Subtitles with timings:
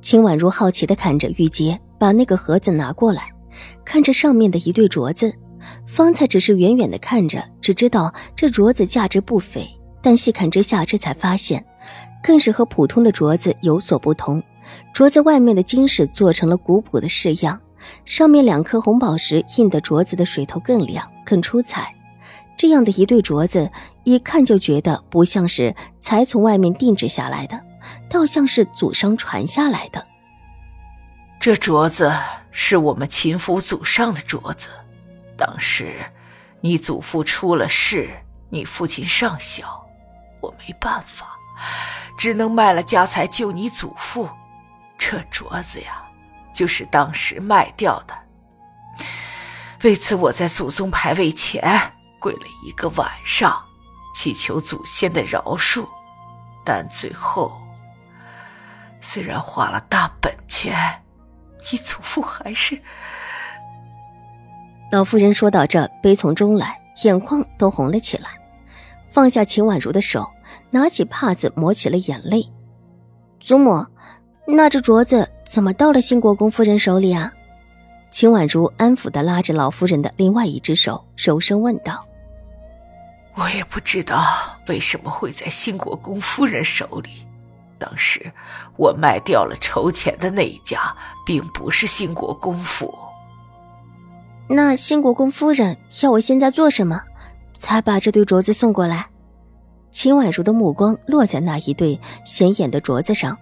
[0.00, 3.30] 秦婉如好奇的看着玉洁，把那个盒子拿过来，
[3.84, 5.32] 看着上面的一对镯子。
[5.86, 9.68] 方才只是远远的看着，只知道这镯子价值不菲，
[10.00, 11.64] 但细看之下，这才发现，
[12.22, 14.42] 更是和普通的镯子有所不同。
[14.94, 17.60] 镯子外面的金饰做成了古朴的式样，
[18.06, 21.94] 上面两颗红宝石印的镯子的水头更亮、更出彩。
[22.56, 23.70] 这样的一对镯子，
[24.04, 27.60] 一看就觉得不像是才从外面定制下来的，
[28.08, 30.06] 倒像是祖上传下来的。
[31.40, 32.12] 这镯子
[32.50, 34.68] 是我们秦府祖上的镯子，
[35.36, 35.94] 当时
[36.60, 38.10] 你祖父出了事，
[38.48, 39.86] 你父亲尚小，
[40.40, 41.36] 我没办法，
[42.18, 44.28] 只能卖了家财救你祖父。
[44.98, 46.02] 这镯子呀，
[46.54, 48.14] 就是当时卖掉的。
[49.82, 51.62] 为此，我在祖宗牌位前。
[52.18, 53.64] 跪了一个晚上，
[54.14, 55.88] 祈求祖先的饶恕，
[56.62, 57.58] 但最后
[59.00, 60.74] 虽然花了大本钱，
[61.70, 62.80] 你祖父还是……
[64.92, 68.28] 老夫人说到这，悲从中来，眼眶都红了起来，
[69.08, 70.28] 放下秦婉如的手，
[70.70, 72.52] 拿起帕子抹起了眼泪。
[73.38, 73.86] 祖母，
[74.46, 77.32] 那只镯子怎么到了兴国公夫人手里啊？
[78.10, 82.04] 秦婉如安抚的拉着老夫人的另外一只手，柔声问道。
[83.36, 84.24] 我也不知道
[84.66, 87.24] 为什么会在兴国公夫人手里。
[87.80, 88.32] 当时
[88.76, 90.94] 我卖掉了筹钱的那一家，
[91.26, 92.94] 并不是兴国公府。
[94.48, 97.02] 那兴国公夫人要我现在做什么，
[97.54, 99.06] 才把这对镯子送过来？
[99.90, 103.36] 秦婉如的目光落在那一对显眼的镯子上，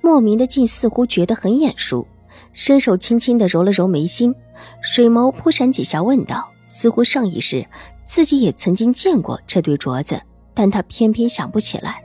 [0.00, 2.06] 莫名的竟似乎觉得很眼熟，
[2.52, 4.34] 伸手轻轻的揉了揉眉心，
[4.80, 7.66] 水眸扑闪几下，问道：“似乎上一世。”
[8.04, 10.20] 自己也曾经见过这对镯子，
[10.52, 12.02] 但他偏偏想不起来，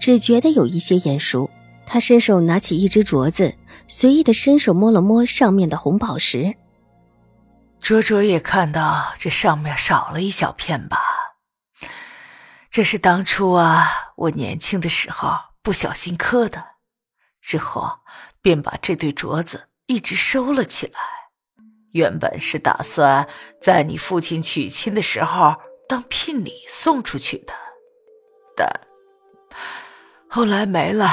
[0.00, 1.50] 只觉得有一些眼熟。
[1.86, 3.54] 他伸手拿起一只镯子，
[3.88, 6.54] 随意的伸手摸了摸上面的红宝石。
[7.80, 10.98] 卓卓也看到这上面少了一小片吧？
[12.70, 15.30] 这是当初啊，我年轻的时候
[15.62, 16.64] 不小心磕的，
[17.40, 17.98] 之后
[18.40, 20.92] 便把这对镯子一直收了起来。
[21.92, 23.26] 原本是打算
[23.60, 25.56] 在你父亲娶亲的时候
[25.88, 27.52] 当聘礼送出去的，
[28.54, 28.70] 但
[30.32, 31.08] 后来没了。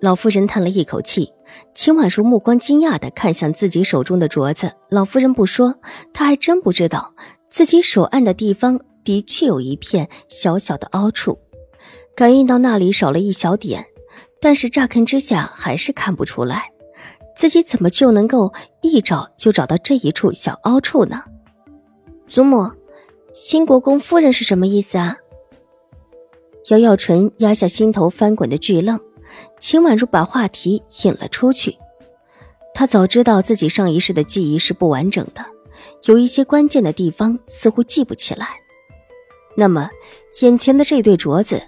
[0.00, 1.32] 老夫人叹了一口气，
[1.72, 4.72] 秦婉如目光惊讶的看向自己手中的镯子。
[4.90, 5.76] 老夫人不说，
[6.12, 7.14] 她还真不知道
[7.48, 11.38] 自己手按的地方的确有一片小小的凹处，
[12.16, 13.86] 感应到那里少了一小点，
[14.40, 16.64] 但是乍看之下还是看不出来。
[17.36, 21.22] 自己怎么就能够一找就找到这一处小凹处呢？
[22.26, 22.68] 祖母，
[23.32, 25.18] 新国公夫人是什么意思啊？
[26.70, 28.98] 姚耀纯压下心头翻滚的巨浪，
[29.60, 31.76] 秦婉如把话题引了出去。
[32.74, 35.44] 他早知道自己上一世的记忆是不完整的，
[36.06, 38.48] 有一些关键的地方似乎记不起来。
[39.56, 39.90] 那么，
[40.40, 41.62] 眼前的这对镯子，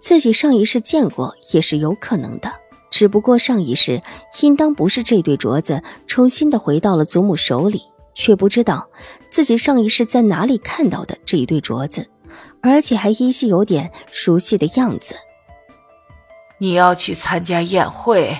[0.00, 2.50] 自己上一世见过也是有可能的。
[2.90, 4.00] 只不过上一世
[4.40, 7.82] 应当不是这对镯子重新的回到了祖母手里，
[8.14, 8.88] 却不知道
[9.30, 12.08] 自己上一世在哪里看到的这一对镯子，
[12.62, 15.14] 而且还依稀有点熟悉的样子。
[16.58, 18.36] 你要去参加宴会，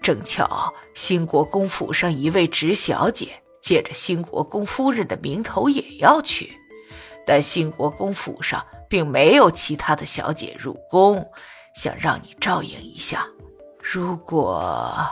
[0.00, 3.28] 正巧兴国公府上一位侄小姐
[3.60, 6.52] 借着兴国公夫人的名头也要去，
[7.26, 11.26] 但兴国公府上并没有其他的小姐入宫，
[11.74, 13.26] 想让你照应一下。
[13.82, 15.04] 如果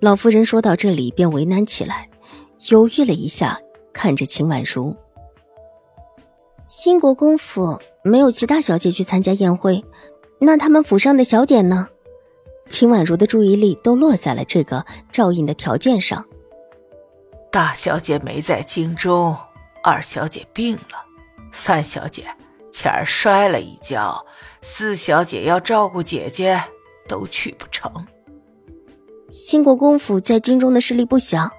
[0.00, 2.08] 老夫人说到这里，便为难起来，
[2.70, 3.60] 犹豫了一下，
[3.92, 4.96] 看着秦婉如。
[6.74, 9.84] 兴国公府没有其他小姐去参加宴会，
[10.38, 11.86] 那他们府上的小姐呢？
[12.66, 14.82] 秦婉如的注意力都落在了这个
[15.12, 16.24] 照应的条件上。
[17.50, 19.36] 大小姐没在京中，
[19.84, 21.04] 二小姐病了，
[21.52, 22.24] 三小姐
[22.72, 24.24] 前儿摔了一跤，
[24.62, 26.58] 四小姐要照顾姐姐。
[27.06, 27.92] 都去不成。
[29.30, 31.50] 新国公府在京中的势力不小，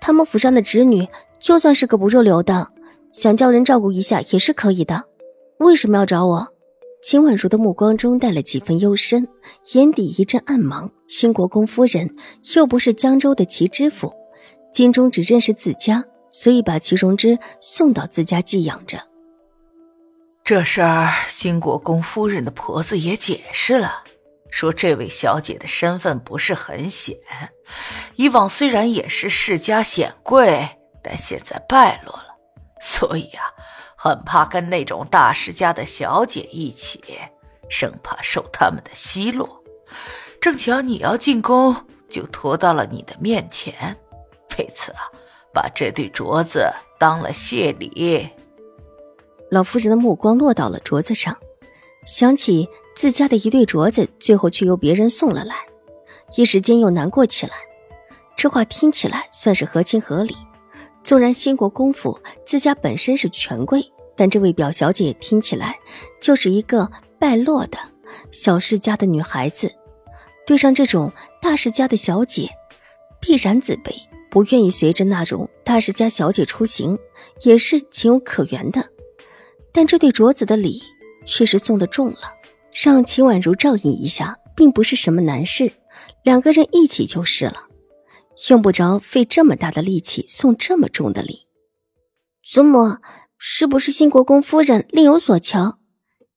[0.00, 1.06] 他们府上的侄女
[1.38, 2.72] 就算是个不入流的，
[3.16, 5.02] 想叫人照顾一下也是可以的。
[5.56, 6.46] 为什么要找我？
[7.02, 9.26] 秦婉如的目光中带了几分幽深，
[9.72, 10.90] 眼底一阵暗芒。
[11.08, 12.14] 新国公夫人
[12.54, 14.12] 又不是江州的齐知府，
[14.74, 18.98] 金钟只认识自家，所以把齐荣之送到自家寄养着。
[20.44, 24.04] 这事儿，新国公夫人的婆子也解释了，
[24.50, 27.16] 说这位小姐的身份不是很显，
[28.16, 30.68] 以往虽然也是世家显贵，
[31.02, 32.25] 但现在败落了，
[32.80, 33.52] 所以啊。
[33.98, 37.02] 很怕跟那种大世家的小姐一起，
[37.68, 39.64] 生怕受他们的奚落。
[40.40, 41.74] 正巧你要进宫，
[42.08, 43.96] 就拖到了你的面前。
[44.58, 45.10] 为此啊，
[45.52, 46.70] 把这对镯子
[47.00, 48.28] 当了谢礼。
[49.50, 51.36] 老夫人的目光落到了镯子上，
[52.04, 55.56] 想起自家的一对镯子，最后却由别人送了来，
[56.36, 57.54] 一时间又难过起来。
[58.36, 60.36] 这话听起来算是合情合理。
[61.06, 63.92] 纵然新国公府自家本身是权贵。
[64.16, 65.78] 但这位表小姐听起来
[66.20, 67.78] 就是一个败落的
[68.32, 69.70] 小世家的女孩子，
[70.46, 72.50] 对上这种大世家的小姐，
[73.20, 73.92] 必然自卑，
[74.30, 76.98] 不愿意随着那种大世家小姐出行，
[77.42, 78.90] 也是情有可原的。
[79.70, 80.82] 但这对镯子的礼
[81.26, 82.32] 确实送的重了，
[82.72, 85.70] 让秦婉如照应一下，并不是什么难事，
[86.22, 87.65] 两个人一起就是了，
[88.48, 91.48] 用不着费这么大的力气送这么重的礼。
[92.42, 92.98] 祖母。
[93.38, 95.74] 是不是新国公夫人另有所求？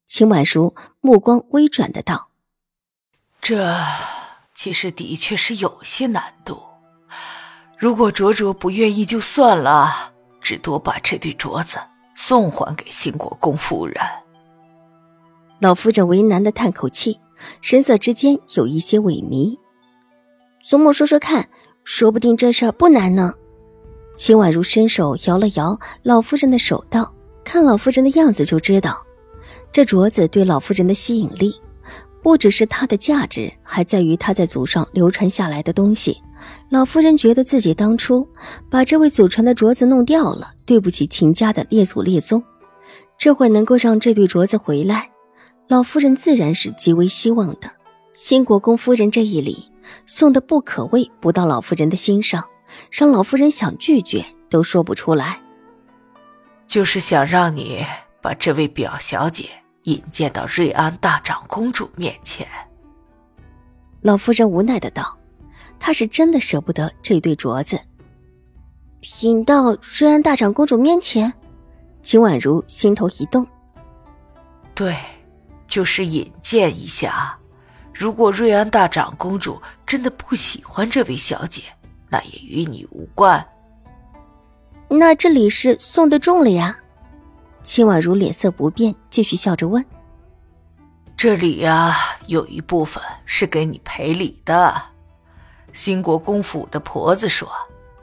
[0.06, 2.32] 秦婉如目光微转的道
[3.42, 3.74] ：“这
[4.54, 6.62] 其实的确是有些难度。
[7.78, 11.80] 如果卓卓不愿意就算了，只多把这对镯子
[12.16, 13.96] 送还给新国公夫人。”
[15.62, 17.18] 老夫人为难的叹口气，
[17.62, 19.58] 神色之间有一些萎靡。
[20.62, 21.50] 祖母说说看，
[21.84, 23.34] 说不定这事儿不难呢。
[24.16, 28.98] 秦婉如伸手摇了摇老夫人的手，道：“看老夫人的样子就知道，
[29.72, 31.56] 这镯子对老夫人的吸引力，
[32.22, 36.22] 不只是它的价值，还在于它在祖上流传下来的东西。
[36.70, 38.28] 老夫人觉得自己当初
[38.70, 42.44] 把这位祖传的镯子弄掉了，对不起秦家的列祖列宗。
[43.18, 45.10] 这会能够让这对镯子回来，
[45.68, 47.70] 老夫人自然是极为希望的。
[48.14, 49.69] 新国公夫人这一礼
[50.06, 52.44] 送的不可谓不到老夫人的心上。”
[52.92, 55.42] 让老夫人想拒绝都说不出来，
[56.68, 57.84] 就是想让你
[58.22, 59.50] 把这位表小姐
[59.86, 62.48] 引荐到瑞安大长公主面前。
[64.02, 65.18] 老夫人无奈的道
[65.80, 67.80] ：“她是真的舍不得这对镯子。”
[69.22, 71.34] 引到瑞安大长公主面前，
[72.04, 73.48] 秦婉如心头一动。
[74.76, 74.96] 对，
[75.66, 77.36] 就是引荐一下。
[77.92, 79.60] 如果瑞安大长公主
[79.90, 81.64] 真的不喜欢这位小姐，
[82.10, 83.44] 那也与你无关。
[84.88, 86.78] 那这礼是送的重了呀？
[87.64, 89.84] 秦婉如脸色不变，继续笑着问
[91.18, 91.96] ：“这礼呀，
[92.28, 94.80] 有一部分是给你赔礼的。
[95.74, 97.50] 新国公府的婆子说，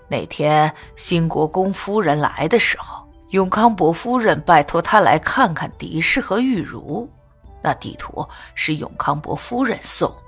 [0.08, 7.08] 那天新国公夫人来的时候，永康伯夫人拜托他来看看狄氏和玉茹。
[7.62, 10.25] 那地图是永康伯夫人送的，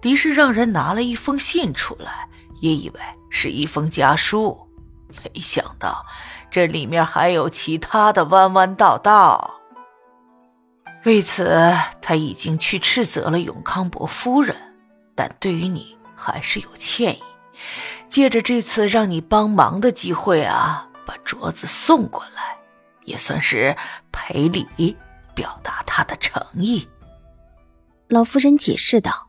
[0.00, 2.28] 狄氏让人拿了一封信出来。”
[2.60, 4.58] 也以为是一封家书，
[5.22, 6.06] 没想到
[6.50, 9.60] 这里面还有其他的弯弯道道。
[11.04, 14.56] 为此，他已经去斥责了永康伯夫人，
[15.14, 17.22] 但对于你还是有歉意。
[18.08, 22.56] 借着这次让你帮忙的机会啊，把镯子送过来，
[23.04, 23.76] 也算是
[24.10, 24.96] 赔礼，
[25.34, 26.88] 表达他的诚意。
[28.08, 29.28] 老夫人解释道。